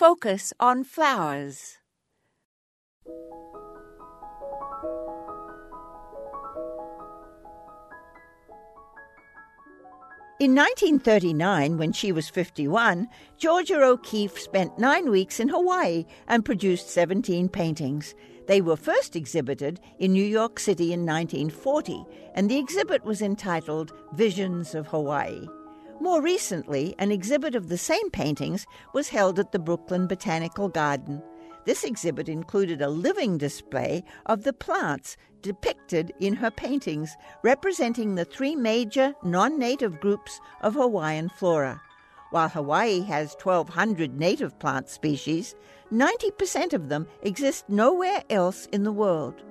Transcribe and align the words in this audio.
Focus 0.00 0.54
on 0.58 0.82
flowers. 0.82 1.76
In 10.40 10.54
1939, 10.54 11.76
when 11.76 11.92
she 11.92 12.12
was 12.12 12.30
51, 12.30 13.08
Georgia 13.36 13.84
O'Keeffe 13.84 14.38
spent 14.38 14.78
nine 14.78 15.10
weeks 15.10 15.38
in 15.38 15.50
Hawaii 15.50 16.06
and 16.28 16.46
produced 16.46 16.88
17 16.88 17.50
paintings. 17.50 18.14
They 18.46 18.62
were 18.62 18.76
first 18.76 19.16
exhibited 19.16 19.80
in 19.98 20.14
New 20.14 20.24
York 20.24 20.58
City 20.58 20.94
in 20.94 21.04
1940, 21.04 22.06
and 22.34 22.50
the 22.50 22.56
exhibit 22.56 23.04
was 23.04 23.20
entitled 23.20 23.92
Visions 24.14 24.74
of 24.74 24.86
Hawaii. 24.86 25.46
More 26.02 26.22
recently, 26.22 26.94
an 26.98 27.12
exhibit 27.12 27.54
of 27.54 27.68
the 27.68 27.76
same 27.76 28.08
paintings 28.08 28.66
was 28.94 29.10
held 29.10 29.38
at 29.38 29.52
the 29.52 29.58
Brooklyn 29.58 30.06
Botanical 30.06 30.70
Garden. 30.70 31.22
This 31.66 31.84
exhibit 31.84 32.26
included 32.26 32.80
a 32.80 32.88
living 32.88 33.36
display 33.36 34.02
of 34.24 34.44
the 34.44 34.54
plants 34.54 35.18
depicted 35.42 36.14
in 36.18 36.36
her 36.36 36.50
paintings, 36.50 37.14
representing 37.42 38.14
the 38.14 38.24
three 38.24 38.56
major 38.56 39.14
non 39.22 39.58
native 39.58 40.00
groups 40.00 40.40
of 40.62 40.72
Hawaiian 40.72 41.28
flora. 41.28 41.82
While 42.30 42.48
Hawaii 42.48 43.02
has 43.02 43.36
1,200 43.42 44.18
native 44.18 44.58
plant 44.58 44.88
species, 44.88 45.54
90% 45.92 46.72
of 46.72 46.88
them 46.88 47.08
exist 47.20 47.68
nowhere 47.68 48.22
else 48.30 48.64
in 48.72 48.84
the 48.84 48.92
world. 48.92 49.42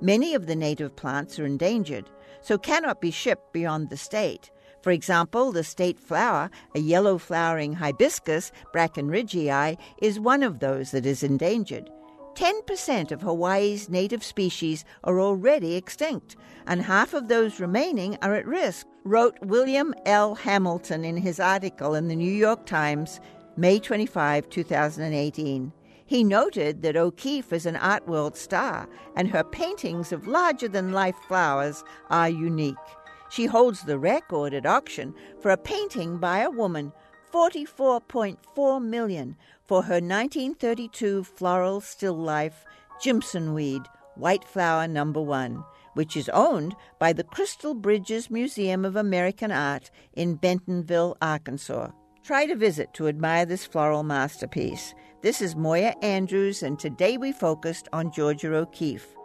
Many 0.00 0.34
of 0.34 0.46
the 0.46 0.56
native 0.56 0.96
plants 0.96 1.38
are 1.38 1.46
endangered, 1.46 2.10
so 2.40 2.58
cannot 2.58 3.00
be 3.00 3.12
shipped 3.12 3.52
beyond 3.52 3.88
the 3.88 3.96
state. 3.96 4.50
For 4.82 4.90
example, 4.90 5.52
the 5.52 5.64
state 5.64 5.98
flower, 5.98 6.50
a 6.74 6.80
yellow 6.80 7.16
flowering 7.16 7.74
hibiscus, 7.74 8.50
Brackenridgei, 8.74 9.78
is 9.98 10.18
one 10.18 10.42
of 10.42 10.58
those 10.58 10.90
that 10.90 11.06
is 11.06 11.22
endangered. 11.22 11.88
10% 12.34 13.12
of 13.12 13.22
Hawaii's 13.22 13.88
native 13.88 14.24
species 14.24 14.84
are 15.04 15.20
already 15.20 15.76
extinct, 15.76 16.34
and 16.66 16.82
half 16.82 17.14
of 17.14 17.28
those 17.28 17.60
remaining 17.60 18.18
are 18.22 18.34
at 18.34 18.46
risk, 18.46 18.86
wrote 19.04 19.38
William 19.42 19.94
L. 20.06 20.34
Hamilton 20.34 21.04
in 21.04 21.16
his 21.16 21.38
article 21.38 21.94
in 21.94 22.08
the 22.08 22.16
New 22.16 22.32
York 22.32 22.66
Times, 22.66 23.20
May 23.56 23.78
25, 23.78 24.48
2018. 24.48 25.72
He 26.06 26.24
noted 26.24 26.82
that 26.82 26.96
O'Keeffe 26.96 27.52
is 27.52 27.66
an 27.66 27.76
art 27.76 28.08
world 28.08 28.36
star, 28.36 28.88
and 29.14 29.28
her 29.28 29.44
paintings 29.44 30.10
of 30.10 30.26
larger 30.26 30.68
than 30.68 30.92
life 30.92 31.16
flowers 31.28 31.84
are 32.10 32.28
unique. 32.28 32.76
She 33.32 33.46
holds 33.46 33.80
the 33.80 33.98
record 33.98 34.52
at 34.52 34.66
auction 34.66 35.14
for 35.40 35.50
a 35.50 35.56
painting 35.56 36.18
by 36.18 36.40
a 36.40 36.50
woman, 36.50 36.92
44.4 37.32 38.84
million, 38.84 39.36
for 39.64 39.84
her 39.84 39.94
1932 39.94 41.24
floral 41.24 41.80
still 41.80 42.12
life, 42.12 42.66
Jimson 43.00 43.54
Weed, 43.54 43.80
White 44.16 44.44
Flower 44.44 44.86
Number 44.86 45.22
One, 45.22 45.64
which 45.94 46.14
is 46.14 46.28
owned 46.28 46.76
by 46.98 47.14
the 47.14 47.24
Crystal 47.24 47.72
Bridges 47.72 48.30
Museum 48.30 48.84
of 48.84 48.96
American 48.96 49.50
Art 49.50 49.90
in 50.12 50.34
Bentonville, 50.34 51.16
Arkansas. 51.22 51.88
Try 52.22 52.44
to 52.44 52.54
visit 52.54 52.92
to 52.94 53.08
admire 53.08 53.46
this 53.46 53.64
floral 53.64 54.02
masterpiece. 54.02 54.94
This 55.22 55.40
is 55.40 55.56
Moya 55.56 55.94
Andrews, 56.02 56.62
and 56.62 56.78
today 56.78 57.16
we 57.16 57.32
focused 57.32 57.88
on 57.94 58.12
Georgia 58.12 58.54
O'Keeffe. 58.54 59.16